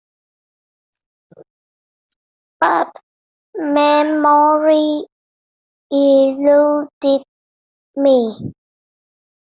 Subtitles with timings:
[2.59, 2.91] But
[3.53, 5.05] memory
[5.91, 7.23] eluded
[7.95, 8.51] me.